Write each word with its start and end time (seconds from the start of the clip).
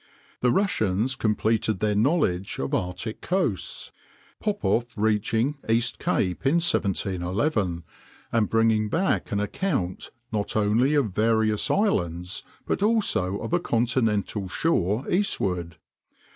The 0.39 0.49
Russians 0.49 1.15
completed 1.15 1.79
their 1.79 1.93
knowledge 1.93 2.57
of 2.57 2.71
their 2.71 2.79
Arctic 2.81 3.21
coasts, 3.21 3.91
Popoff 4.39 4.87
reaching 4.95 5.59
East 5.69 5.99
Cape 5.99 6.43
in 6.43 6.55
1711, 6.55 7.83
and 8.31 8.49
bringing 8.49 8.89
back 8.89 9.31
an 9.31 9.39
account 9.39 10.09
not 10.31 10.55
only 10.55 10.95
of 10.95 11.11
various 11.13 11.69
islands, 11.69 12.41
but 12.65 12.81
also 12.81 13.37
of 13.41 13.53
a 13.53 13.59
continental 13.59 14.47
shore 14.49 15.07
eastward. 15.07 15.77